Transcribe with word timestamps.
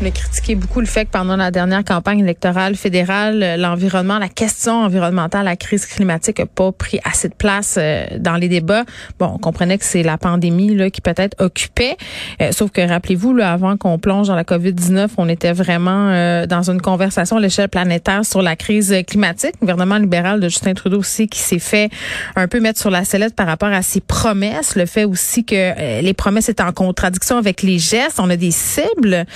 On 0.00 0.06
a 0.06 0.12
critiqué 0.12 0.54
beaucoup 0.54 0.78
le 0.78 0.86
fait 0.86 1.06
que 1.06 1.10
pendant 1.10 1.34
la 1.34 1.50
dernière 1.50 1.82
campagne 1.82 2.20
électorale 2.20 2.76
fédérale, 2.76 3.56
l'environnement, 3.58 4.18
la 4.18 4.28
question 4.28 4.84
environnementale, 4.84 5.44
la 5.44 5.56
crise 5.56 5.86
climatique 5.86 6.38
n'a 6.38 6.46
pas 6.46 6.70
pris 6.70 7.00
assez 7.02 7.28
de 7.28 7.34
place 7.34 7.74
euh, 7.78 8.06
dans 8.16 8.36
les 8.36 8.48
débats. 8.48 8.84
Bon, 9.18 9.32
on 9.34 9.38
comprenait 9.38 9.76
que 9.76 9.84
c'est 9.84 10.04
la 10.04 10.16
pandémie 10.16 10.72
là, 10.76 10.88
qui 10.90 11.00
peut-être 11.00 11.42
occupait. 11.42 11.96
Euh, 12.40 12.52
sauf 12.52 12.70
que 12.70 12.80
rappelez-vous, 12.80 13.34
là, 13.34 13.52
avant 13.52 13.76
qu'on 13.76 13.98
plonge 13.98 14.28
dans 14.28 14.36
la 14.36 14.44
COVID-19, 14.44 15.08
on 15.16 15.28
était 15.28 15.52
vraiment 15.52 16.10
euh, 16.10 16.46
dans 16.46 16.70
une 16.70 16.80
conversation 16.80 17.38
à 17.38 17.40
l'échelle 17.40 17.68
planétaire 17.68 18.24
sur 18.24 18.40
la 18.40 18.54
crise 18.54 18.94
climatique. 19.04 19.54
Le 19.56 19.66
gouvernement 19.66 19.98
libéral 19.98 20.38
de 20.38 20.48
Justin 20.48 20.74
Trudeau 20.74 21.00
aussi 21.00 21.26
qui 21.26 21.40
s'est 21.40 21.58
fait 21.58 21.90
un 22.36 22.46
peu 22.46 22.60
mettre 22.60 22.78
sur 22.78 22.90
la 22.90 23.02
sellette 23.02 23.34
par 23.34 23.48
rapport 23.48 23.70
à 23.70 23.82
ses 23.82 24.00
promesses. 24.00 24.76
Le 24.76 24.86
fait 24.86 25.04
aussi 25.04 25.44
que 25.44 26.00
les 26.00 26.14
promesses 26.14 26.48
étaient 26.48 26.62
en 26.62 26.72
contradiction 26.72 27.36
avec 27.36 27.62
les 27.62 27.80
gestes. 27.80 28.20
On 28.20 28.30
a 28.30 28.36
des 28.36 28.52
cibles 28.52 29.26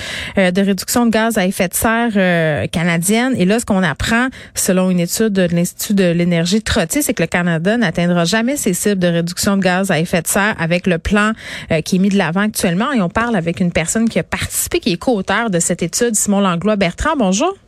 de 0.52 0.62
réduction 0.62 1.06
de 1.06 1.10
gaz 1.10 1.38
à 1.38 1.46
effet 1.46 1.68
de 1.68 1.74
serre 1.74 2.12
euh, 2.16 2.66
canadienne. 2.66 3.34
Et 3.36 3.44
là, 3.44 3.60
ce 3.60 3.64
qu'on 3.64 3.82
apprend, 3.82 4.28
selon 4.54 4.90
une 4.90 5.00
étude 5.00 5.32
de 5.32 5.42
l'Institut 5.42 5.94
de 5.94 6.10
l'énergie 6.12 6.62
Trottier, 6.62 7.02
c'est 7.02 7.14
que 7.14 7.22
le 7.22 7.26
Canada 7.28 7.76
n'atteindra 7.76 8.24
jamais 8.24 8.56
ses 8.56 8.74
cibles 8.74 8.98
de 8.98 9.08
réduction 9.08 9.56
de 9.56 9.62
gaz 9.62 9.90
à 9.90 9.98
effet 9.98 10.22
de 10.22 10.28
serre 10.28 10.54
avec 10.58 10.86
le 10.86 10.98
plan 10.98 11.32
euh, 11.70 11.80
qui 11.80 11.96
est 11.96 11.98
mis 11.98 12.08
de 12.08 12.18
l'avant 12.18 12.42
actuellement. 12.42 12.92
Et 12.92 13.00
on 13.00 13.08
parle 13.08 13.36
avec 13.36 13.60
une 13.60 13.72
personne 13.72 14.08
qui 14.08 14.18
a 14.18 14.22
participé, 14.22 14.80
qui 14.80 14.92
est 14.92 14.96
co-auteur 14.96 15.50
de 15.50 15.58
cette 15.58 15.82
étude, 15.82 16.14
Simon 16.14 16.40
Langlois-Bertrand. 16.40 17.16
Bonjour. 17.16 17.61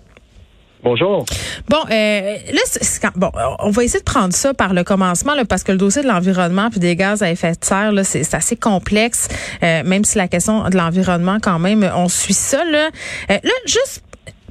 Bonjour. 0.84 1.24
Bon, 1.70 1.78
euh, 1.90 2.36
là, 2.52 3.10
bon, 3.16 3.30
on 3.60 3.70
va 3.70 3.84
essayer 3.84 4.00
de 4.00 4.04
prendre 4.04 4.34
ça 4.34 4.52
par 4.52 4.74
le 4.74 4.84
commencement, 4.84 5.34
là, 5.34 5.46
parce 5.46 5.62
que 5.64 5.72
le 5.72 5.78
dossier 5.78 6.02
de 6.02 6.08
l'environnement 6.08 6.68
puis 6.68 6.78
des 6.78 6.94
gaz 6.94 7.22
à 7.22 7.30
effet 7.30 7.52
de 7.52 7.64
serre, 7.64 7.90
là, 7.90 8.04
c'est 8.04 8.34
assez 8.34 8.54
complexe, 8.54 9.28
euh, 9.62 9.82
même 9.82 10.04
si 10.04 10.18
la 10.18 10.28
question 10.28 10.68
de 10.68 10.76
l'environnement, 10.76 11.38
quand 11.42 11.58
même, 11.58 11.90
on 11.96 12.08
suit 12.08 12.34
ça. 12.34 12.62
Là, 12.66 12.90
euh, 13.30 13.38
là 13.42 13.52
juste 13.66 14.02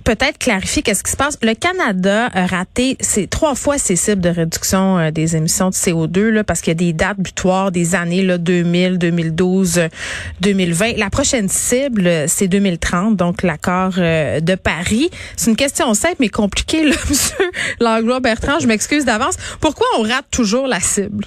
peut-être 0.03 0.37
clarifier 0.37 0.81
qu'est-ce 0.81 1.03
qui 1.03 1.11
se 1.11 1.17
passe. 1.17 1.37
Le 1.41 1.53
Canada 1.53 2.29
a 2.33 2.45
raté 2.45 2.97
trois 3.29 3.55
fois 3.55 3.77
ses 3.77 3.95
cibles 3.95 4.21
de 4.21 4.29
réduction 4.29 4.97
euh, 4.97 5.11
des 5.11 5.35
émissions 5.35 5.69
de 5.69 5.75
CO2 5.75 6.29
là, 6.29 6.43
parce 6.43 6.61
qu'il 6.61 6.71
y 6.71 6.71
a 6.71 6.75
des 6.75 6.93
dates 6.93 7.19
butoirs 7.19 7.71
des 7.71 7.95
années 7.95 8.23
là, 8.23 8.37
2000, 8.37 8.97
2012, 8.97 9.81
2020. 10.41 10.97
La 10.97 11.09
prochaine 11.09 11.49
cible, 11.49 12.09
c'est 12.27 12.47
2030, 12.47 13.15
donc 13.15 13.43
l'accord 13.43 13.93
euh, 13.97 14.39
de 14.39 14.55
Paris. 14.55 15.09
C'est 15.35 15.49
une 15.49 15.55
question 15.57 15.93
simple 15.93 16.17
mais 16.19 16.29
compliquée, 16.29 16.83
là, 16.83 16.95
Monsieur 17.09 17.51
Langlois 17.79 18.19
Bertrand. 18.19 18.59
Je 18.59 18.67
m'excuse 18.67 19.05
d'avance. 19.05 19.35
Pourquoi 19.59 19.87
on 19.97 20.03
rate 20.03 20.25
toujours 20.31 20.67
la 20.67 20.79
cible? 20.79 21.25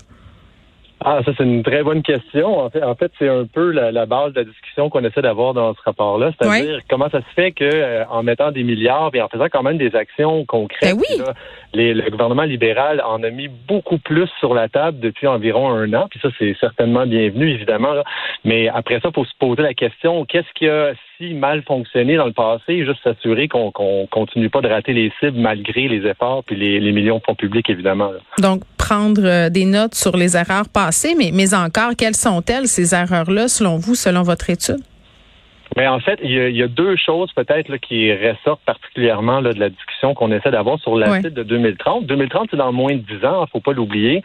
Ah, 1.05 1.20
ça, 1.25 1.33
c'est 1.36 1.44
une 1.44 1.62
très 1.62 1.83
bonne 1.83 2.02
question. 2.02 2.58
En 2.58 2.70
fait, 2.70 2.83
en 2.83 2.94
fait 2.94 3.12
c'est 3.19 3.28
un 3.28 3.44
peu 3.44 3.70
la, 3.70 4.06
base 4.06 4.33
de 4.33 4.41
la 4.41 4.44
discussion 4.44 4.89
qu'on 4.89 5.05
essaie 5.05 5.20
d'avoir 5.20 5.52
dans 5.52 5.75
ce 5.75 5.80
rapport-là. 5.84 6.33
C'est-à-dire 6.39 6.80
comment 6.89 7.11
ça 7.11 7.20
se 7.20 7.34
fait 7.34 7.52
que 7.52 7.64
euh, 7.64 8.05
en 8.06 8.22
mettant 8.22 8.50
des 8.50 8.62
milliards 8.62 9.11
et 9.14 9.20
en 9.20 9.28
faisant 9.28 9.47
quand 9.52 9.62
même 9.62 9.77
des 9.77 9.94
actions 9.94 10.44
concrètes, 10.47 10.97
ben 10.97 11.34
le 11.74 12.11
gouvernement 12.11 12.44
libéral 12.44 13.02
en 13.06 13.22
a 13.22 13.30
mis 13.30 13.48
beaucoup 13.48 13.98
plus 13.98 14.28
sur 14.41 14.55
la 14.55 14.69
table 14.69 14.98
depuis 15.00 15.27
environ 15.27 15.70
un 15.70 15.92
an. 15.92 16.06
Puis 16.11 16.19
ça, 16.20 16.28
c'est 16.39 16.56
certainement 16.58 17.06
bienvenu, 17.06 17.50
évidemment. 17.50 17.94
Mais 18.44 18.69
après 18.69 19.00
ça, 19.00 19.08
il 19.11 19.14
faut 19.14 19.24
se 19.27 19.36
poser 19.39 19.62
la 19.62 19.74
question, 19.74 20.24
qu'est-ce 20.24 20.52
qui 20.55 20.67
a 20.69 20.92
mal 21.20 21.62
fonctionné 21.62 22.17
dans 22.17 22.27
le 22.27 22.33
passé? 22.33 22.84
Juste 22.84 23.03
s'assurer 23.03 23.48
qu'on 23.48 23.72
continue 24.11 24.50
pas 24.50 24.61
de 24.61 24.69
rater 24.69 24.92
les 24.92 25.12
cibles 25.20 25.39
malgré 25.39 25.89
les 25.89 26.08
efforts 26.08 26.45
puis 26.45 26.56
les, 26.56 26.92
millions 26.92 27.19
de 27.19 27.23
fonds 27.25 27.34
publics, 27.34 27.69
évidemment. 27.69 28.12
Donc, 28.39 28.62
prendre 28.78 29.23
euh, 29.25 29.48
des 29.50 29.64
notes 29.64 29.95
sur 29.95 30.17
les 30.17 30.36
erreurs 30.36 30.69
passées, 30.69 31.14
mais, 31.17 31.30
mais 31.33 31.55
encore, 31.55 31.92
quelles 31.96 32.17
sont-elles, 32.17 32.68
ces 32.68 32.95
erreurs-là, 32.95 33.48
selon 33.48 33.77
vous, 33.77 33.95
selon 33.95 34.23
votre 34.23 34.51
étude? 34.51 34.80
Mais 35.77 35.87
en 35.87 36.01
fait, 36.01 36.19
il 36.23 36.33
y 36.33 36.63
a, 36.63 36.69
deux 36.69 36.97
choses 36.97 37.31
peut-être 37.33 37.77
qui 37.77 38.13
ressortent 38.13 38.64
particulièrement 38.64 39.41
là, 39.41 39.53
de 39.53 39.61
la 39.61 39.69
discussion 39.69 40.14
qu'on 40.14 40.33
essaie 40.33 40.51
d'avoir 40.51 40.79
sur 40.81 40.97
la 40.97 41.20
de 41.20 41.42
2030. 41.42 42.07
2030, 42.07 42.48
c'est 42.51 42.57
dans 42.57 42.73
moins 42.73 42.95
de 42.95 43.01
10 43.01 43.25
ans, 43.27 43.45
il 43.47 43.51
faut 43.51 43.61
pas 43.61 43.73
l'oublier. 43.73 44.23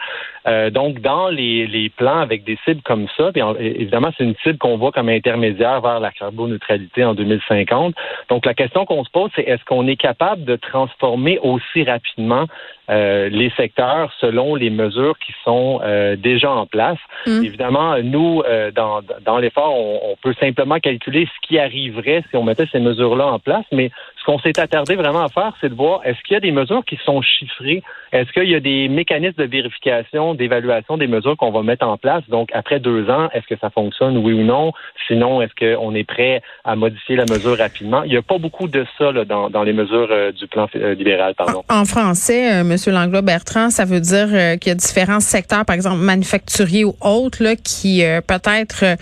Euh, 0.47 0.69
donc, 0.69 1.01
dans 1.01 1.27
les, 1.29 1.67
les, 1.67 1.89
plans 1.89 2.19
avec 2.19 2.43
des 2.45 2.57
cibles 2.65 2.81
comme 2.81 3.07
ça, 3.17 3.31
puis 3.31 3.41
évidemment, 3.59 4.11
c'est 4.17 4.23
une 4.23 4.35
cible 4.43 4.57
qu'on 4.57 4.77
voit 4.77 4.91
comme 4.91 5.09
intermédiaire 5.09 5.81
vers 5.81 5.99
la 5.99 6.11
carboneutralité 6.11 7.03
en 7.03 7.13
2050. 7.13 7.95
Donc, 8.29 8.45
la 8.45 8.53
question 8.53 8.85
qu'on 8.85 9.03
se 9.03 9.11
pose, 9.11 9.29
c'est 9.35 9.43
est-ce 9.43 9.63
qu'on 9.65 9.87
est 9.87 9.97
capable 9.97 10.45
de 10.45 10.55
transformer 10.55 11.37
aussi 11.39 11.83
rapidement 11.83 12.45
euh, 12.89 13.29
les 13.29 13.51
secteurs 13.51 14.11
selon 14.19 14.55
les 14.55 14.69
mesures 14.69 15.17
qui 15.19 15.33
sont 15.45 15.79
euh, 15.83 16.15
déjà 16.15 16.51
en 16.51 16.65
place? 16.65 16.97
Mmh. 17.27 17.43
Évidemment, 17.45 17.97
nous, 18.03 18.41
euh, 18.45 18.71
dans, 18.71 19.01
dans 19.23 19.37
l'effort, 19.37 19.73
on, 19.73 20.11
on, 20.11 20.15
peut 20.21 20.33
simplement 20.39 20.79
calculer 20.79 21.25
ce 21.25 21.40
qui 21.41 21.59
arriverait 21.59 22.23
si 22.29 22.35
on 22.35 22.43
mettait 22.43 22.67
ces 22.71 22.79
mesures-là 22.79 23.27
en 23.27 23.39
place, 23.39 23.65
mais 23.71 23.91
ce 24.19 24.25
qu'on 24.25 24.39
s'est 24.39 24.59
attardé 24.59 24.95
vraiment 24.95 25.23
à 25.23 25.29
faire, 25.29 25.53
c'est 25.59 25.69
de 25.69 25.73
voir 25.73 26.01
est-ce 26.05 26.19
qu'il 26.23 26.35
y 26.35 26.37
a 26.37 26.39
des 26.39 26.51
mesures 26.51 26.85
qui 26.85 26.97
sont 27.03 27.21
chiffrées, 27.21 27.81
est-ce 28.11 28.31
qu'il 28.33 28.49
y 28.49 28.55
a 28.55 28.59
des 28.59 28.87
mécanismes 28.89 29.41
de 29.41 29.49
vérification, 29.49 30.35
d'évaluation 30.35 30.97
des 30.97 31.07
mesures 31.07 31.37
qu'on 31.37 31.51
va 31.51 31.63
mettre 31.63 31.87
en 31.87 31.97
place? 31.97 32.23
Donc, 32.29 32.49
après 32.53 32.79
deux 32.79 33.09
ans, 33.09 33.29
est-ce 33.33 33.47
que 33.47 33.59
ça 33.59 33.69
fonctionne, 33.69 34.17
oui 34.17 34.33
ou 34.33 34.43
non? 34.43 34.73
Sinon, 35.07 35.41
est-ce 35.41 35.55
qu'on 35.55 35.95
est 35.95 36.03
prêt 36.03 36.41
à 36.63 36.75
modifier 36.75 37.15
la 37.15 37.25
mesure 37.25 37.57
rapidement? 37.57 38.03
Il 38.03 38.11
n'y 38.11 38.17
a 38.17 38.21
pas 38.21 38.37
beaucoup 38.37 38.67
de 38.67 38.85
ça 38.97 39.11
là, 39.11 39.25
dans, 39.25 39.63
les 39.63 39.73
mesures 39.73 40.09
euh, 40.11 40.31
du 40.31 40.47
plan 40.47 40.67
euh, 40.75 40.93
libéral. 40.93 41.33
Pardon. 41.35 41.63
En, 41.69 41.85
français, 41.85 42.53
euh, 42.53 42.61
M. 42.61 42.75
Langlois-Bertrand, 42.87 43.69
ça 43.69 43.85
veut 43.85 44.01
dire 44.01 44.27
qu'il 44.59 44.69
y 44.69 44.71
a 44.71 44.75
différents 44.75 45.19
secteurs, 45.19 45.65
par 45.65 45.75
exemple 45.75 45.97
manufacturiers 45.97 46.85
ou 46.85 46.95
autres, 47.01 47.41
là, 47.41 47.55
qui 47.55 48.03
peut-être 48.27 48.97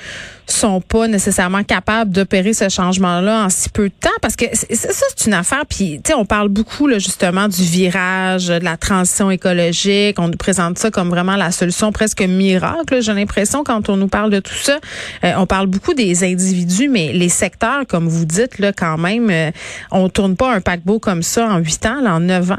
sont 0.52 0.82
pas 0.82 1.08
nécessairement 1.08 1.64
capables 1.64 2.12
d'opérer 2.12 2.54
ce 2.54 2.70
changement-là 2.70 3.46
en 3.46 3.50
si 3.50 3.70
peu 3.70 3.90
de 3.90 3.94
temps 3.94 4.10
parce 4.22 4.36
que 4.36 4.46
ça 4.54 5.06
c'est 5.16 5.28
une 5.28 5.34
affaire 5.34 5.64
puis 5.68 6.02
tu 6.04 6.12
sais 6.12 6.14
on 6.14 6.26
parle 6.26 6.50
beaucoup 6.50 6.88
là, 6.88 7.00
justement 7.00 7.48
du 7.48 7.64
virage 7.64 8.48
de 8.48 8.64
la 8.64 8.78
transition 8.78 9.32
écologique. 9.32 10.20
On 10.20 10.28
nous 10.28 10.38
présente 10.38 10.78
ça 10.78 10.92
comme 10.92 11.10
vraiment 11.10 11.36
la 11.36 11.52
solution 11.52 11.92
presque 11.92 12.22
miracle 12.22 13.02
j'ai 13.02 13.14
l'impression 13.14 13.64
quand 13.64 13.90
on 13.90 13.98
nous 13.98 14.08
parle 14.08 14.32
de 14.32 14.40
tout 14.40 14.54
ça. 14.54 14.80
Euh, 15.24 15.34
on 15.38 15.46
parle 15.46 15.68
beaucoup 15.68 15.94
des 15.94 16.24
individus 16.24 16.90
mais 16.90 17.12
les 17.14 17.30
secteurs 17.30 17.86
comme 17.88 18.08
vous 18.08 18.26
dites 18.26 18.60
là 18.60 18.72
quand 18.74 18.98
même 18.98 19.30
euh, 19.30 19.52
on 19.92 20.10
tourne 20.10 20.36
pas 20.36 20.54
un 20.54 20.62
paquebot 20.62 21.00
comme 21.00 21.24
ça 21.24 21.48
en 21.48 21.58
huit 21.58 21.86
ans 21.86 22.02
là, 22.02 22.16
en 22.16 22.20
neuf 22.20 22.52
ans. 22.52 22.58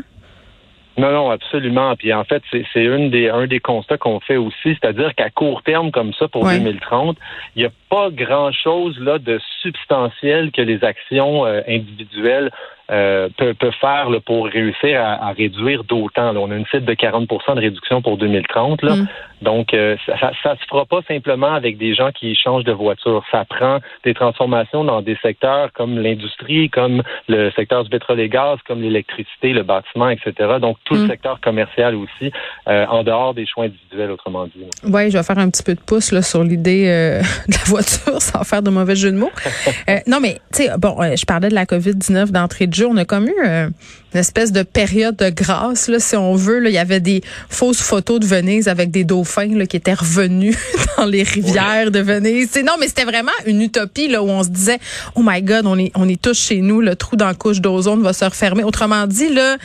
Non, 1.00 1.12
non, 1.12 1.30
absolument. 1.30 1.96
Puis 1.96 2.12
en 2.12 2.24
fait, 2.24 2.42
c'est 2.50 2.84
une 2.84 3.10
des, 3.10 3.30
un 3.30 3.46
des 3.46 3.60
constats 3.60 3.96
qu'on 3.96 4.20
fait 4.20 4.36
aussi, 4.36 4.76
c'est-à-dire 4.78 5.14
qu'à 5.14 5.30
court 5.30 5.62
terme 5.62 5.90
comme 5.90 6.12
ça 6.12 6.28
pour 6.28 6.44
2030, 6.44 7.16
il 7.56 7.60
n'y 7.60 7.66
a 7.66 7.70
pas 7.90 8.08
grand-chose 8.10 8.98
là 9.00 9.18
de 9.18 9.40
substantiel 9.62 10.50
que 10.52 10.62
les 10.62 10.82
actions 10.84 11.44
euh, 11.44 11.60
individuelles 11.68 12.50
euh, 12.90 13.28
peut, 13.36 13.54
faire 13.80 14.08
pour 14.26 14.46
réussir 14.46 15.00
à, 15.00 15.30
réduire 15.30 15.84
d'autant. 15.84 16.34
On 16.34 16.50
a 16.50 16.56
une 16.56 16.66
cible 16.66 16.86
de 16.86 16.94
40 16.94 17.28
de 17.28 17.60
réduction 17.60 18.02
pour 18.02 18.16
2030. 18.16 18.82
Là. 18.82 18.96
Mm. 18.96 19.08
Donc, 19.42 19.72
euh, 19.72 19.96
ça, 20.06 20.32
ça, 20.42 20.56
se 20.56 20.64
fera 20.68 20.84
pas 20.86 21.00
simplement 21.06 21.54
avec 21.54 21.78
des 21.78 21.94
gens 21.94 22.10
qui 22.10 22.34
changent 22.34 22.64
de 22.64 22.72
voiture. 22.72 23.22
Ça 23.30 23.44
prend 23.44 23.78
des 24.04 24.12
transformations 24.12 24.82
dans 24.82 25.02
des 25.02 25.16
secteurs 25.22 25.72
comme 25.72 26.00
l'industrie, 26.00 26.68
comme 26.68 27.02
le 27.28 27.52
secteur 27.52 27.84
du 27.84 27.90
pétrole 27.90 28.18
et 28.18 28.28
gaz, 28.28 28.58
comme 28.66 28.82
l'électricité, 28.82 29.52
le 29.52 29.62
bâtiment, 29.62 30.08
etc. 30.10 30.32
Donc, 30.60 30.76
tout 30.84 30.94
le 30.94 31.04
mm. 31.04 31.10
secteur 31.10 31.40
commercial 31.40 31.94
aussi, 31.94 32.32
en 32.66 33.04
dehors 33.04 33.34
des 33.34 33.46
choix 33.46 33.66
individuels, 33.66 34.10
autrement 34.10 34.46
dit. 34.46 34.64
Oui, 34.84 35.10
je 35.12 35.16
vais 35.16 35.22
faire 35.24 35.38
un 35.38 35.48
petit 35.48 35.62
peu 35.62 35.76
de 35.76 35.80
pouce 35.80 36.10
là, 36.10 36.22
sur 36.22 36.42
l'idée 36.42 36.86
de 37.48 37.52
la 37.52 37.64
voiture, 37.66 37.79
sans 38.18 38.44
faire 38.44 38.62
de 38.62 38.70
mauvais 38.70 38.96
jeu 38.96 39.10
de 39.10 39.16
mots. 39.16 39.30
non, 40.06 40.20
mais, 40.20 40.40
tu 40.52 40.64
sais, 40.64 40.70
bon, 40.78 40.96
je 41.00 41.24
parlais 41.24 41.48
de 41.48 41.54
la 41.54 41.64
COVID-19 41.64 42.30
d'entrée 42.30 42.66
de 42.66 42.74
on 42.84 42.96
a 42.96 43.04
comme 43.04 43.28
eu 43.28 43.34
euh, 43.44 43.68
une 44.14 44.20
espèce 44.20 44.52
de 44.52 44.62
période 44.62 45.16
de 45.16 45.30
grâce, 45.30 45.88
là, 45.88 45.98
si 46.00 46.16
on 46.16 46.34
veut. 46.34 46.66
il 46.66 46.72
y 46.72 46.78
avait 46.78 47.00
des 47.00 47.22
fausses 47.48 47.80
photos 47.80 48.20
de 48.20 48.26
Venise 48.26 48.68
avec 48.68 48.90
des 48.90 49.04
dauphins 49.04 49.54
là, 49.56 49.66
qui 49.66 49.76
étaient 49.76 49.94
revenus 49.94 50.56
dans 50.96 51.06
les 51.06 51.22
rivières 51.22 51.90
de 51.90 52.00
Venise. 52.00 52.50
non, 52.64 52.72
mais 52.78 52.88
c'était 52.88 53.04
vraiment 53.04 53.32
une 53.46 53.62
utopie 53.62 54.08
là, 54.08 54.22
où 54.22 54.28
on 54.28 54.42
se 54.42 54.48
disait, 54.48 54.78
oh 55.14 55.22
my 55.24 55.42
God, 55.42 55.66
on 55.66 55.78
est, 55.78 55.92
on 55.94 56.08
est 56.08 56.20
tous 56.20 56.38
chez 56.38 56.58
nous, 56.58 56.80
le 56.80 56.96
trou 56.96 57.16
dans 57.16 57.26
la 57.26 57.34
couche 57.34 57.60
d'ozone 57.60 58.02
va 58.02 58.12
se 58.12 58.24
refermer. 58.24 58.64
Autrement 58.64 59.06
dit, 59.06 59.28
là, 59.28 59.56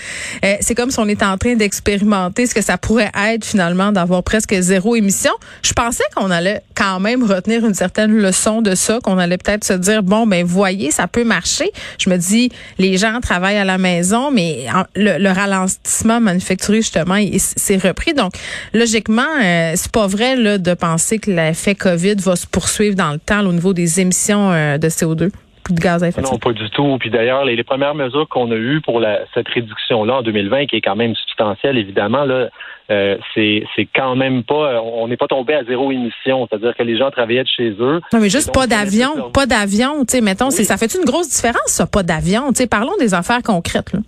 euh, 0.43 0.55
c'est 0.61 0.75
comme 0.75 0.91
si 0.91 0.99
on 0.99 1.07
était 1.07 1.25
en 1.25 1.37
train 1.37 1.55
d'expérimenter 1.55 2.45
ce 2.45 2.53
que 2.53 2.61
ça 2.61 2.77
pourrait 2.77 3.11
être 3.29 3.45
finalement 3.45 3.91
d'avoir 3.91 4.23
presque 4.23 4.53
zéro 4.59 4.95
émission. 4.95 5.31
Je 5.63 5.73
pensais 5.73 6.03
qu'on 6.15 6.31
allait 6.31 6.61
quand 6.75 6.99
même 6.99 7.23
retenir 7.23 7.65
une 7.65 7.73
certaine 7.73 8.11
leçon 8.15 8.61
de 8.61 8.75
ça, 8.75 8.99
qu'on 9.03 9.17
allait 9.17 9.37
peut-être 9.37 9.63
se 9.63 9.73
dire, 9.73 10.03
bon, 10.03 10.27
ben 10.27 10.45
voyez, 10.45 10.91
ça 10.91 11.07
peut 11.07 11.23
marcher. 11.23 11.71
Je 11.97 12.09
me 12.09 12.17
dis, 12.17 12.51
les 12.77 12.97
gens 12.97 13.19
travaillent 13.21 13.57
à 13.57 13.65
la 13.65 13.77
maison, 13.77 14.31
mais 14.35 14.65
le, 14.95 15.33
ralentissement 15.33 16.19
manufacturier, 16.19 16.81
justement, 16.81 17.17
s'est 17.37 17.77
repris. 17.77 18.13
Donc, 18.13 18.33
logiquement, 18.73 19.21
euh, 19.43 19.71
c'est 19.75 19.91
pas 19.91 20.07
vrai 20.07 20.35
là, 20.35 20.57
de 20.57 20.73
penser 20.73 21.19
que 21.19 21.31
l'effet 21.31 21.75
COVID 21.75 22.15
va 22.15 22.35
se 22.35 22.45
poursuivre 22.45 22.95
dans 22.95 23.11
le 23.11 23.19
temps 23.19 23.45
au 23.45 23.53
niveau 23.53 23.73
des 23.73 23.99
émissions 23.99 24.51
euh, 24.51 24.77
de 24.77 24.87
CO2. 24.89 25.15
de 25.15 25.31
gaz 25.71 26.03
à 26.03 26.09
effet 26.09 26.21
de 26.21 26.27
serre. 26.27 26.33
Non, 26.33 26.39
pas 26.39 26.53
du 26.53 26.69
tout. 26.69 26.97
Puis 26.99 27.09
d'ailleurs, 27.09 27.45
les, 27.45 27.63
premières 27.63 27.95
mesures 27.95 28.27
qu'on 28.27 28.51
a 28.51 28.55
eues 28.55 28.81
pour 28.81 28.99
la, 28.99 29.21
cette 29.33 29.47
réduction-là 29.47 30.17
en 30.17 30.21
2020, 30.21 30.67
qui 30.67 30.75
est 30.75 30.81
quand 30.81 30.95
même 30.95 31.15
substantielle, 31.15 31.77
évidemment, 31.77 32.25
là, 32.25 32.49
euh, 32.91 33.17
c'est 33.33 33.65
quand 33.95 34.15
même 34.15 34.43
pas, 34.43 34.81
on 34.83 35.07
n'est 35.07 35.17
pas 35.17 35.27
tombé 35.27 35.55
à 35.55 35.63
zéro 35.63 35.91
émission. 35.91 36.47
C'est-à-dire 36.47 36.75
que 36.75 36.83
les 36.83 36.97
gens 36.97 37.09
travaillaient 37.09 37.43
de 37.43 37.47
chez 37.47 37.71
eux. 37.79 38.01
Non, 38.13 38.19
mais 38.19 38.29
juste 38.29 38.53
pas 38.53 38.67
d'avion, 38.67 39.31
pas 39.31 39.45
d'avion. 39.47 40.05
Tu 40.05 40.17
sais, 40.17 40.21
mettons, 40.21 40.51
ça 40.51 40.77
fait 40.77 40.93
une 40.93 41.05
grosse 41.05 41.29
différence, 41.29 41.67
ça, 41.67 41.87
pas 41.87 42.03
d'avion. 42.03 42.49
Tu 42.49 42.57
sais, 42.57 42.67
parlons 42.67 42.95
des 42.99 43.13
affaires 43.13 43.41
concrètes. 43.41 43.93
Là. 43.93 43.99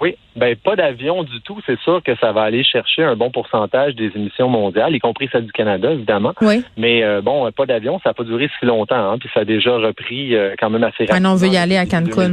Oui, 0.00 0.16
ben 0.34 0.56
pas 0.56 0.74
d'avion 0.74 1.22
du 1.22 1.40
tout. 1.42 1.60
C'est 1.66 1.78
sûr 1.80 2.02
que 2.02 2.16
ça 2.16 2.32
va 2.32 2.42
aller 2.42 2.64
chercher 2.64 3.04
un 3.04 3.14
bon 3.14 3.30
pourcentage 3.30 3.94
des 3.94 4.10
émissions 4.16 4.48
mondiales, 4.48 4.94
y 4.94 4.98
compris 4.98 5.28
celles 5.30 5.46
du 5.46 5.52
Canada, 5.52 5.92
évidemment. 5.92 6.32
Oui. 6.40 6.64
Mais 6.76 7.04
euh, 7.04 7.20
bon, 7.20 7.48
pas 7.52 7.66
d'avion, 7.66 8.00
ça 8.02 8.10
n'a 8.10 8.14
pas 8.14 8.24
duré 8.24 8.50
si 8.58 8.66
longtemps, 8.66 9.12
hein, 9.12 9.18
puis 9.18 9.30
ça 9.32 9.40
a 9.40 9.44
déjà 9.44 9.76
repris 9.76 10.34
euh, 10.34 10.54
quand 10.58 10.68
même 10.68 10.82
assez 10.82 11.04
rapidement. 11.04 11.32
on 11.32 11.36
veut 11.36 11.48
y 11.48 11.56
aller 11.56 11.76
à 11.76 11.86
Cancun. 11.86 12.32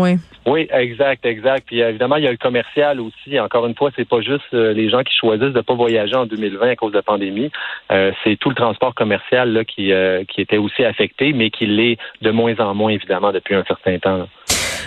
oui. 0.00 0.16
oui, 0.46 0.68
exact, 0.72 1.26
exact. 1.26 1.64
Puis 1.66 1.80
évidemment, 1.80 2.16
il 2.16 2.24
y 2.24 2.28
a 2.28 2.30
le 2.30 2.38
commercial 2.38 2.98
aussi. 3.00 3.38
Encore 3.38 3.66
une 3.66 3.74
fois, 3.74 3.90
c'est 3.94 4.08
pas 4.08 4.22
juste 4.22 4.54
euh, 4.54 4.72
les 4.72 4.88
gens 4.88 5.02
qui 5.02 5.14
choisissent 5.14 5.52
de 5.52 5.60
pas 5.60 5.74
voyager 5.74 6.14
en 6.14 6.24
2020 6.24 6.70
à 6.70 6.76
cause 6.76 6.92
de 6.92 6.96
la 6.96 7.02
pandémie. 7.02 7.50
c'est 7.90 8.36
tout 8.40 8.48
le 8.48 8.54
transport 8.54 8.94
commercial 8.94 9.52
là 9.52 9.64
qui 9.64 9.92
qui 10.28 10.40
était 10.40 10.56
aussi 10.56 10.84
affecté, 10.84 11.32
mais 11.32 11.50
qui 11.50 11.66
l'est 11.66 11.98
de 12.22 12.30
moins 12.30 12.58
en 12.58 12.74
moins 12.74 12.92
évidemment 12.92 13.32
depuis 13.32 13.54
un 13.54 13.64
certain 13.64 13.98
temps. 13.98 14.26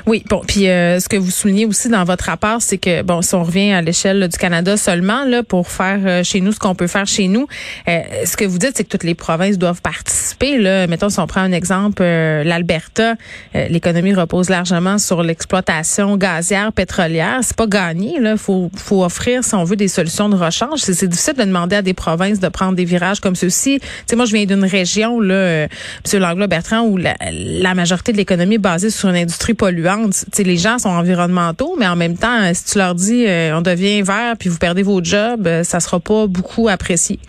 Oui, 0.09 0.23
bon, 0.27 0.41
puis 0.47 0.67
euh, 0.67 0.99
ce 0.99 1.07
que 1.07 1.17
vous 1.17 1.29
soulignez 1.29 1.67
aussi 1.67 1.87
dans 1.87 2.03
votre 2.03 2.25
rapport, 2.25 2.63
c'est 2.63 2.79
que 2.79 3.03
bon, 3.03 3.21
si 3.21 3.35
on 3.35 3.43
revient 3.43 3.73
à 3.73 3.83
l'échelle 3.83 4.27
du 4.27 4.39
Canada 4.39 4.75
seulement 4.75 5.23
là 5.23 5.43
pour 5.43 5.67
faire 5.67 5.99
euh, 6.03 6.23
chez 6.23 6.41
nous 6.41 6.51
ce 6.51 6.57
qu'on 6.57 6.73
peut 6.73 6.87
faire 6.87 7.05
chez 7.05 7.27
nous, 7.27 7.45
euh, 7.87 7.99
ce 8.25 8.35
que 8.35 8.43
vous 8.43 8.57
dites, 8.57 8.71
c'est 8.73 8.85
que 8.85 8.89
toutes 8.89 9.03
les 9.03 9.13
provinces 9.13 9.59
doivent 9.59 9.83
participer. 9.83 10.57
Là, 10.57 10.87
mettons 10.87 11.09
si 11.09 11.19
on 11.19 11.27
prend 11.27 11.41
un 11.41 11.51
exemple, 11.51 12.01
l'Alberta, 12.01 13.17
l'économie 13.53 14.15
repose 14.15 14.49
largement 14.49 14.97
sur 14.97 15.21
l'exploitation 15.21 16.17
gazière, 16.17 16.73
pétrolière. 16.73 17.41
C'est 17.43 17.55
pas 17.55 17.67
gagné. 17.67 18.19
Là, 18.19 18.35
faut 18.35 18.71
faut 18.75 19.03
offrir 19.03 19.43
si 19.43 19.53
on 19.53 19.63
veut 19.63 19.75
des 19.75 19.87
solutions 19.87 20.27
de 20.27 20.35
rechange. 20.35 20.79
C'est 20.79 21.07
difficile 21.07 21.35
de 21.35 21.43
demander 21.43 21.75
à 21.75 21.81
des 21.83 21.93
provinces 21.93 22.39
de 22.39 22.47
prendre 22.47 22.73
des 22.73 22.85
virages 22.85 23.19
comme 23.19 23.35
ceux-ci. 23.35 23.79
Tu 23.79 23.87
sais, 24.07 24.15
moi, 24.15 24.25
je 24.25 24.33
viens 24.33 24.45
d'une 24.45 24.65
région 24.65 25.19
là, 25.19 25.65
M. 25.65 25.67
Langlois 26.13 26.47
Bertrand, 26.47 26.81
où 26.81 26.97
la, 26.97 27.15
la 27.31 27.75
majorité 27.75 28.11
de 28.11 28.17
l'économie 28.17 28.55
est 28.55 28.57
basée 28.57 28.89
sur 28.89 29.09
une 29.09 29.15
industrie 29.17 29.53
polluante 29.53 29.98
les 30.37 30.57
gens 30.57 30.79
sont 30.79 30.89
environnementaux, 30.89 31.75
mais 31.77 31.87
en 31.87 31.95
même 31.95 32.17
temps, 32.17 32.53
si 32.53 32.65
tu 32.65 32.77
leur 32.77 32.95
dis 32.95 33.25
euh, 33.27 33.57
on 33.57 33.61
devient 33.61 34.01
vert 34.01 34.35
puis 34.37 34.49
vous 34.49 34.57
perdez 34.57 34.83
vos 34.83 35.03
jobs, 35.03 35.47
euh, 35.47 35.63
ça 35.63 35.79
sera 35.79 35.99
pas 35.99 36.27
beaucoup 36.27 36.67
apprécié. 36.67 37.19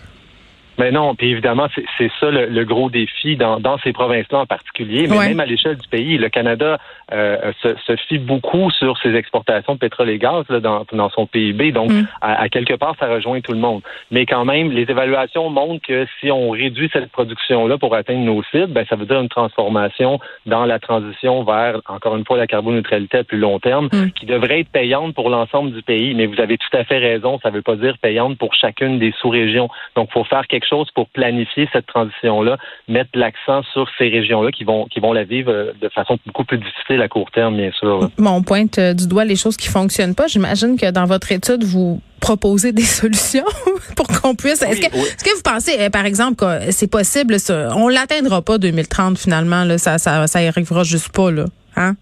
Mais 0.81 0.91
non, 0.93 1.15
puis 1.15 1.31
évidemment, 1.31 1.67
c'est 1.99 2.11
ça 2.19 2.31
le, 2.31 2.65
gros 2.65 2.88
défi 2.88 3.37
dans, 3.37 3.61
dans 3.61 3.77
ces 3.81 3.93
provinces-là 3.93 4.38
en 4.38 4.47
particulier, 4.47 5.06
mais 5.09 5.19
même 5.29 5.41
à 5.41 5.44
l'échelle 5.44 5.77
du 5.77 5.87
pays. 5.87 6.17
Le 6.17 6.31
Canada 6.31 6.79
euh, 7.12 7.53
se, 7.62 7.69
se, 7.87 7.97
fie 8.09 8.17
beaucoup 8.17 8.71
sur 8.71 8.97
ses 9.03 9.15
exportations 9.15 9.75
de 9.75 9.79
pétrole 9.79 10.09
et 10.09 10.19
gaz 10.19 10.47
là, 10.49 10.59
dans, 10.61 10.87
dans 10.91 11.11
son 11.11 11.27
PIB, 11.27 11.73
donc 11.73 11.91
mm. 11.91 12.06
à, 12.23 12.49
quelque 12.49 12.73
part, 12.75 12.94
ça 12.99 13.09
rejoint 13.09 13.43
tout 13.43 13.53
le 13.53 13.59
monde. 13.59 13.82
Mais 14.11 14.25
quand 14.25 14.47
même, 14.47 14.71
les 14.71 14.82
évaluations 14.82 15.50
montrent 15.50 15.87
que 15.87 16.06
si 16.19 16.31
on 16.31 16.49
réduit 16.49 16.88
cette 16.91 17.11
production-là 17.11 17.77
pour 17.77 17.94
atteindre 17.94 18.25
nos 18.25 18.43
cibles, 18.44 18.73
ben, 18.73 18.87
ça 18.88 18.97
veut 18.97 19.05
dire 19.05 19.21
une 19.21 19.29
transformation 19.29 20.19
dans 20.47 20.65
la 20.65 20.79
transition 20.79 21.43
vers, 21.44 21.82
encore 21.88 22.17
une 22.17 22.25
fois, 22.25 22.38
la 22.38 22.47
carboneutralité 22.47 23.19
à 23.19 23.25
plus 23.25 23.38
long 23.38 23.59
terme, 23.59 23.91
mm. 23.93 24.12
qui 24.12 24.25
devrait 24.25 24.61
être 24.61 24.71
payante 24.71 25.15
pour 25.15 25.29
l'ensemble 25.29 25.73
du 25.73 25.82
pays. 25.82 26.15
Mais 26.15 26.25
vous 26.25 26.41
avez 26.41 26.56
tout 26.56 26.75
à 26.75 26.85
fait 26.85 26.99
raison, 26.99 27.38
ça 27.43 27.50
ne 27.50 27.56
veut 27.56 27.62
pas 27.62 27.77
dire 27.77 27.99
payante 27.99 28.38
pour 28.38 28.55
chacune 28.55 28.99
des 28.99 29.12
sous-régions. 29.21 29.69
Donc, 29.94 30.09
il 30.11 30.12
faut 30.15 30.25
faire 30.25 30.47
quelque 30.47 30.69
chose 30.70 30.88
pour 30.94 31.08
planifier 31.08 31.69
cette 31.72 31.87
transition-là, 31.87 32.56
mettre 32.88 33.11
l'accent 33.14 33.62
sur 33.72 33.88
ces 33.99 34.08
régions-là 34.08 34.50
qui 34.52 34.64
vont, 34.64 34.87
qui 34.87 35.00
vont 35.00 35.12
la 35.12 35.25
vivre 35.25 35.52
euh, 35.52 35.72
de 35.81 35.88
façon 35.88 36.19
beaucoup 36.26 36.44
plus 36.44 36.58
difficile 36.58 37.02
à 37.02 37.08
court 37.08 37.31
terme, 37.32 37.56
bien 37.56 37.72
sûr. 37.72 38.08
on 38.19 38.43
pointe 38.43 38.78
euh, 38.78 38.94
du 38.94 39.06
doigt 39.06 39.25
les 39.25 39.37
choses 39.37 39.56
qui 39.56 39.69
fonctionnent 39.69 40.14
pas. 40.14 40.28
J'imagine 40.28 40.78
que 40.78 40.90
dans 40.90 41.05
votre 41.05 41.32
étude, 41.32 41.64
vous 41.64 42.00
proposez 42.20 42.72
des 42.72 42.82
solutions 43.00 43.44
pour 43.96 44.06
qu'on 44.06 44.34
puisse. 44.34 44.62
Est-ce 44.62 44.81
que, 44.81 45.37
vous 45.37 45.43
pensez, 45.43 45.78
euh, 45.81 45.90
par 45.90 46.06
exemple, 46.06 46.37
que 46.37 46.70
c'est 46.70 46.90
possible, 46.90 47.38
ça, 47.40 47.70
on 47.76 47.88
l'atteindra 47.88 48.43
pas 48.43 48.58
2030 48.58 49.19
finalement, 49.19 49.64
là, 49.64 49.78
ça, 49.78 49.99
ça, 49.99 50.26
ça 50.26 50.38
arrivera 50.38 50.84
juste 50.84 51.11
pas, 51.11 51.31
là, 51.31 51.44
hein? 51.76 51.96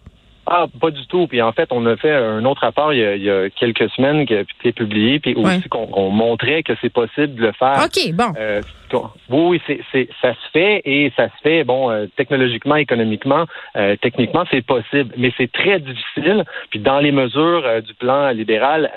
Ah, 0.51 0.67
pas 0.81 0.91
du 0.91 1.07
tout. 1.07 1.27
Puis 1.27 1.43
en 1.43 1.53
fait, 1.53 1.69
on 1.73 1.85
a 1.85 1.97
fait 1.97 2.13
un 2.13 2.45
autre 2.47 2.63
rapport 2.63 2.95
il 2.95 3.23
y 3.23 3.31
a, 3.31 3.51
quelques 3.51 3.91
semaines 3.91 4.27
qui 4.27 4.35
a 4.35 4.41
été 4.41 4.73
publié, 4.73 5.21
puis 5.21 5.35
aussi 5.35 5.69
qu'on 5.69 6.11
montrait 6.11 6.63
que 6.63 6.73
c'est 6.81 6.93
possible 6.93 7.35
de 7.35 7.43
le 7.43 7.53
faire. 7.53 7.85
OK, 7.85 8.13
bon. 8.15 8.33
Euh, 8.39 8.63
oui, 9.29 9.61
c'est, 9.67 9.81
c'est, 9.93 10.09
ça 10.21 10.35
se 10.35 10.51
fait 10.53 10.83
et 10.85 11.13
ça 11.17 11.27
se 11.27 11.43
fait, 11.43 11.65
bon, 11.65 11.91
euh, 11.91 12.07
technologiquement, 12.17 12.77
économiquement, 12.77 13.47
euh, 13.77 13.97
techniquement, 14.01 14.45
c'est 14.51 14.65
possible, 14.65 15.13
mais 15.17 15.33
c'est 15.37 15.51
très 15.51 15.81
difficile. 15.81 16.45
Puis 16.71 16.81
dans 16.81 16.99
les 16.99 17.13
mesures 17.13 17.83
du 17.83 17.95
plan 17.95 18.31
libéral, 18.31 18.91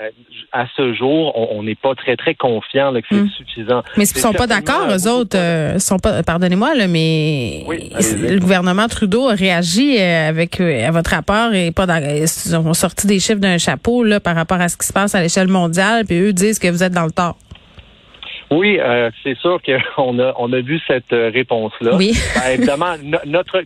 à 0.52 0.66
ce 0.76 0.92
jour, 0.94 1.32
on 1.52 1.62
n'est 1.62 1.74
pas 1.74 1.94
très, 1.94 2.16
très 2.16 2.34
confiant 2.34 2.92
que 2.92 3.00
c'est 3.10 3.16
hmm. 3.16 3.28
suffisant. 3.30 3.82
Mais 3.96 4.04
ils 4.04 4.16
ne 4.16 4.20
sont 4.20 4.32
pas 4.32 4.46
d'accord, 4.46 4.88
eux 4.90 5.08
autres, 5.08 5.36
sont 5.78 5.98
pas, 5.98 6.22
pardonnez-moi, 6.22 6.74
là, 6.74 6.86
mais 6.86 7.64
le 7.68 8.38
gouvernement 8.38 8.88
Trudeau 8.88 9.28
a 9.28 9.34
réagi 9.34 9.98
avec 9.98 10.60
à 10.60 10.90
votre 10.90 11.10
rapport 11.10 11.52
et 11.54 11.70
pas 11.70 11.86
ils 12.00 12.56
ont 12.56 12.74
sorti 12.74 13.06
des 13.06 13.20
chiffres 13.20 13.40
d'un 13.40 13.58
chapeau 13.58 14.02
là 14.04 14.20
par 14.20 14.34
rapport 14.34 14.60
à 14.60 14.68
ce 14.68 14.76
qui 14.76 14.86
se 14.86 14.92
passe 14.92 15.14
à 15.14 15.20
l'échelle 15.20 15.48
mondiale, 15.48 16.04
puis 16.06 16.18
eux 16.18 16.32
disent 16.32 16.58
que 16.58 16.68
vous 16.68 16.82
êtes 16.82 16.92
dans 16.92 17.04
le 17.04 17.12
tort? 17.12 17.36
Oui, 18.52 18.78
euh, 18.78 19.10
c'est 19.22 19.36
sûr 19.38 19.60
qu'on 19.62 20.18
a 20.20 20.34
on 20.38 20.52
a 20.52 20.60
vu 20.60 20.80
cette 20.86 21.12
euh, 21.12 21.30
réponse-là. 21.32 21.96
Oui. 21.96 22.12
Ben, 22.34 22.54
évidemment, 22.54 22.94
notre 23.26 23.62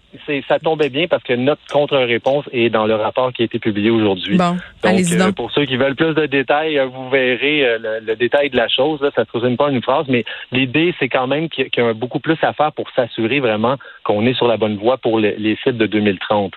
ça 0.49 0.59
tombait 0.59 0.91
bien 0.91 1.07
parce 1.09 1.23
que 1.23 1.33
notre 1.33 1.63
contre-réponse 1.73 2.45
est 2.53 2.69
dans 2.69 2.87
le 2.87 2.95
rapport 2.95 3.33
qui 3.33 3.43
a 3.43 3.45
été 3.47 3.59
publié 3.59 3.91
aujourd'hui. 3.91 4.37
Bon, 4.37 4.57
donc, 4.83 5.01
euh, 5.13 5.33
pour 5.33 5.51
ceux 5.53 5.65
qui 5.65 5.77
veulent 5.77 5.95
plus 5.95 6.15
de 6.15 6.27
détails, 6.27 6.79
vous 6.93 7.09
verrez 7.09 7.79
le, 7.79 8.15
détail 8.17 8.51
de 8.51 8.57
la 8.57 8.69
chose. 8.69 9.01
ça 9.15 9.23
ne 9.23 9.27
se 9.27 9.33
résume 9.33 9.57
pas 9.57 9.67
en 9.67 9.71
une 9.71 9.83
phrase, 9.83 10.07
mais 10.09 10.25
l'idée 10.53 10.95
c'est 10.99 11.09
quand 11.09 11.27
même 11.27 11.49
qu'il 11.49 11.69
y, 11.75 11.81
a 11.81 11.95
beaucoup 11.95 12.21
plus 12.21 12.37
à 12.43 12.53
faire 12.53 12.73
pour 12.73 12.87
s'assurer 12.95 13.41
vraiment 13.41 13.77
qu'on 14.05 14.27
est 14.27 14.35
sur 14.35 14.47
la 14.47 14.57
bonne 14.57 14.77
voie 14.77 14.99
pour 14.99 15.19
les 15.19 15.59
sites 15.63 15.79
de 15.79 15.87
2030. 15.87 16.53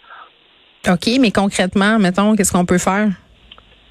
OK, 0.88 1.10
mais 1.20 1.32
concrètement, 1.32 2.00
mettons, 2.00 2.36
qu'est-ce 2.36 2.52
qu'on 2.52 2.66
peut 2.66 2.78
faire? 2.78 3.10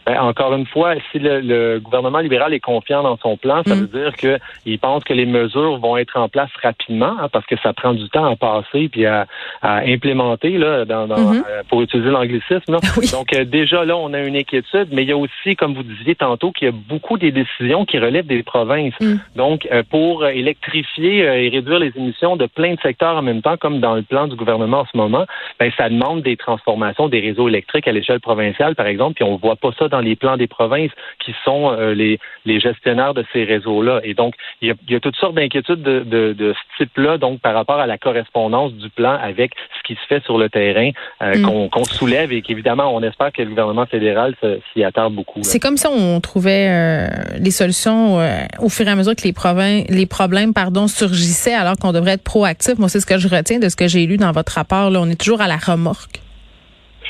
Ben, 0.08 0.18
encore 0.22 0.54
une 0.54 0.64
fois, 0.64 0.94
si 1.12 1.18
le, 1.18 1.80
gouvernement 1.80 2.20
libéral 2.20 2.54
est 2.54 2.60
confiant 2.60 3.02
dans 3.02 3.18
son 3.18 3.36
plan, 3.36 3.62
ça 3.66 3.74
mm. 3.74 3.80
veut 3.80 4.00
dire 4.00 4.16
qu'il 4.16 4.78
pense 4.78 5.04
que 5.04 5.12
les 5.12 5.26
mesures 5.26 5.76
vont 5.76 5.98
être 5.98 6.16
en 6.16 6.30
place 6.30 6.48
rapidement, 6.62 7.14
hein, 7.20 7.28
parce 7.30 7.44
que 7.44 7.56
ça 7.62 7.74
prend 7.74 7.92
du 7.92 8.08
temps 8.08 8.24
à 8.24 8.34
passer 8.34 8.88
puis 8.88 9.04
à, 9.04 9.26
implémenter 9.62 10.56
là, 10.56 10.86
dans, 10.86 11.06
mm-hmm. 11.06 11.42
euh, 11.46 11.62
pour 11.68 11.82
utiliser 11.82 12.08
l'anglicisme. 12.08 12.78
Donc 13.12 13.34
euh, 13.34 13.44
déjà 13.44 13.84
là, 13.84 13.98
on 13.98 14.14
a 14.14 14.20
une 14.20 14.36
inquiétude, 14.36 14.88
mais 14.92 15.02
il 15.02 15.10
y 15.10 15.12
a 15.12 15.16
aussi, 15.18 15.56
comme 15.56 15.74
vous 15.74 15.82
disiez 15.82 16.14
tantôt, 16.14 16.52
qu'il 16.52 16.68
y 16.68 16.70
a 16.70 16.74
beaucoup 16.74 17.18
des 17.18 17.30
décisions 17.30 17.84
qui 17.84 17.98
relèvent 17.98 18.26
des 18.26 18.42
provinces. 18.42 18.98
Mm. 19.02 19.16
Donc 19.36 19.68
euh, 19.70 19.82
pour 19.90 20.26
électrifier 20.26 21.18
et 21.18 21.50
réduire 21.50 21.80
les 21.80 21.92
émissions 21.96 22.36
de 22.36 22.46
plein 22.46 22.76
de 22.76 22.80
secteurs 22.80 23.18
en 23.18 23.22
même 23.22 23.42
temps, 23.42 23.58
comme 23.58 23.80
dans 23.80 23.94
le 23.94 24.02
plan 24.02 24.26
du 24.26 24.36
gouvernement 24.36 24.80
en 24.80 24.86
ce 24.90 24.96
moment, 24.96 25.26
ben 25.60 25.70
ça 25.76 25.90
demande 25.90 26.22
des 26.22 26.38
transformations 26.38 27.10
des 27.10 27.20
réseaux 27.20 27.48
électriques 27.48 27.86
à 27.86 27.92
l'échelle 27.92 28.20
provinciale, 28.20 28.74
par 28.74 28.86
exemple, 28.86 29.16
puis 29.16 29.24
on 29.24 29.36
voit 29.36 29.56
pas 29.56 29.72
ça 29.78 29.88
dans 29.88 29.97
les 30.00 30.16
plans 30.16 30.36
des 30.36 30.46
provinces 30.46 30.90
qui 31.24 31.34
sont 31.44 31.70
euh, 31.70 31.94
les, 31.94 32.18
les 32.44 32.60
gestionnaires 32.60 33.14
de 33.14 33.24
ces 33.32 33.44
réseaux-là. 33.44 34.00
Et 34.04 34.14
donc, 34.14 34.34
il 34.60 34.74
y 34.88 34.94
a, 34.94 35.00
toutes 35.00 35.16
sortes 35.16 35.34
d'inquiétudes 35.34 35.82
de, 35.82 36.00
de, 36.32 36.54
ce 36.76 36.84
type-là, 36.84 37.18
donc 37.18 37.40
par 37.40 37.54
rapport 37.54 37.78
à 37.78 37.86
la 37.86 37.98
correspondance 37.98 38.72
du 38.72 38.90
plan 38.90 39.18
avec 39.22 39.52
ce 39.78 39.82
qui 39.86 39.94
se 39.94 40.06
fait 40.08 40.22
sur 40.24 40.38
le 40.38 40.48
terrain, 40.48 40.90
euh, 41.22 41.36
mm. 41.36 41.70
qu'on 41.70 41.84
soulève 41.84 42.32
et 42.32 42.42
qu'évidemment, 42.42 42.94
on 42.94 43.02
espère 43.02 43.32
que 43.32 43.42
le 43.42 43.48
gouvernement 43.48 43.86
fédéral 43.86 44.34
s'y 44.72 44.84
attarde 44.84 45.14
beaucoup. 45.14 45.40
C'est 45.42 45.60
comme 45.60 45.76
si 45.76 45.86
on 45.86 46.20
trouvait 46.20 46.68
euh, 46.68 47.06
les 47.38 47.50
solutions 47.50 48.18
au 48.60 48.68
fur 48.68 48.86
et 48.86 48.90
à 48.90 48.94
mesure 48.94 49.14
que 49.14 49.24
les, 49.24 49.32
provinces, 49.32 49.86
les 49.88 50.06
problèmes 50.06 50.52
pardon, 50.52 50.86
surgissaient 50.88 51.54
alors 51.54 51.76
qu'on 51.76 51.92
devrait 51.92 52.12
être 52.12 52.24
proactif. 52.24 52.78
Moi, 52.78 52.88
c'est 52.88 53.00
ce 53.00 53.06
que 53.06 53.18
je 53.18 53.28
retiens 53.28 53.58
de 53.58 53.68
ce 53.68 53.76
que 53.76 53.88
j'ai 53.88 54.06
lu 54.06 54.16
dans 54.16 54.32
votre 54.32 54.52
rapport. 54.52 54.90
Là. 54.90 55.00
On 55.00 55.08
est 55.08 55.20
toujours 55.20 55.40
à 55.40 55.48
la 55.48 55.56
remorque. 55.56 56.20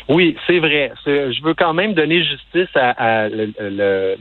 Oui, 0.09 0.37
c'est 0.47 0.59
vrai. 0.59 0.93
Je 1.05 1.43
veux 1.43 1.53
quand 1.53 1.75
même 1.75 1.93
donner 1.93 2.25
justice 2.25 2.69
à, 2.75 3.29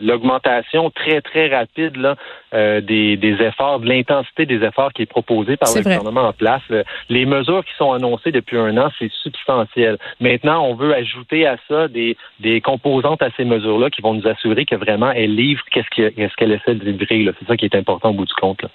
l'augmentation 0.01 0.89
très, 0.89 1.21
très 1.21 1.47
rapide 1.47 1.95
là, 1.95 2.15
euh, 2.53 2.81
des, 2.81 3.17
efforts, 3.39 3.79
de 3.79 3.87
l'intensité 3.87 4.45
des 4.45 4.63
efforts 4.65 4.91
qui 4.91 5.03
est 5.03 5.07
proposée 5.07 5.55
par 5.55 5.73
le 5.73 5.81
gouvernement 5.81 6.27
en 6.27 6.33
place. 6.33 6.61
Les 7.09 7.25
mesures 7.25 7.63
qui 7.63 7.73
sont 7.77 7.93
annoncées 7.93 8.31
depuis 8.31 8.57
un 8.57 8.77
an, 8.77 8.89
c'est 8.99 9.09
substantiel. 9.23 9.97
Maintenant, 10.19 10.65
on 10.65 10.75
veut 10.75 10.93
ajouter 10.93 11.47
à 11.47 11.55
ça 11.69 11.87
des, 11.87 12.17
des 12.41 12.59
composantes 12.59 13.21
à 13.21 13.29
ces 13.37 13.45
mesures-là 13.45 13.89
qui 13.89 14.01
vont 14.01 14.13
nous 14.13 14.27
assurer 14.27 14.65
que 14.65 14.75
vraiment 14.75 15.11
elles 15.11 15.35
livrent 15.35 15.63
qu'est-ce 15.71 16.35
qu'elle 16.35 16.51
essaie 16.51 16.75
de 16.75 16.83
livrer. 16.83 17.25
C'est 17.39 17.47
ça 17.47 17.55
qui 17.55 17.65
est 17.65 17.75
important 17.75 18.09
au 18.09 18.13
bout 18.13 18.25
du 18.25 18.33
compte. 18.33 18.61
Là. 18.61 18.69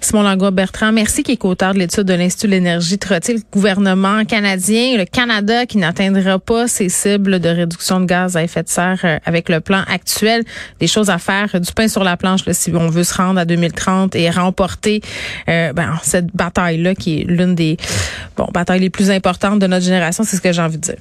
Simon 0.00 0.22
Langlois 0.22 0.50
Bertrand, 0.50 0.92
merci 0.92 1.22
qui 1.22 1.32
est 1.32 1.36
co-auteur 1.36 1.72
de 1.72 1.78
l'étude 1.78 2.04
de 2.04 2.14
l'Institut 2.14 2.48
de 2.48 2.52
l'énergie 2.52 2.98
Trottier, 2.98 3.34
le 3.34 3.40
gouvernement 3.52 4.24
canadien, 4.24 4.96
le 4.98 5.04
Canada 5.04 5.64
qui 5.66 5.78
n'atteindra 5.78 6.38
pas 6.38 6.57
pas 6.58 6.66
ces 6.66 6.88
cibles 6.88 7.38
de 7.38 7.48
réduction 7.48 8.00
de 8.00 8.06
gaz 8.06 8.36
à 8.36 8.42
effet 8.42 8.64
de 8.64 8.68
serre 8.68 8.98
euh, 9.04 9.18
avec 9.24 9.48
le 9.48 9.60
plan 9.60 9.84
actuel. 9.88 10.42
Des 10.80 10.88
choses 10.88 11.08
à 11.08 11.18
faire, 11.18 11.60
du 11.60 11.72
pain 11.72 11.86
sur 11.86 12.02
la 12.02 12.16
planche 12.16 12.44
là, 12.46 12.52
si 12.52 12.72
on 12.74 12.88
veut 12.88 13.04
se 13.04 13.14
rendre 13.14 13.38
à 13.38 13.44
2030 13.44 14.16
et 14.16 14.28
remporter 14.28 15.00
euh, 15.48 15.72
ben, 15.72 15.96
cette 16.02 16.34
bataille-là 16.34 16.96
qui 16.96 17.20
est 17.20 17.24
l'une 17.24 17.54
des 17.54 17.76
bon 18.36 18.48
batailles 18.52 18.80
les 18.80 18.90
plus 18.90 19.08
importantes 19.12 19.60
de 19.60 19.68
notre 19.68 19.84
génération, 19.84 20.24
c'est 20.24 20.34
ce 20.34 20.40
que 20.40 20.50
j'ai 20.50 20.62
envie 20.62 20.78
de 20.78 20.82
dire. 20.82 20.98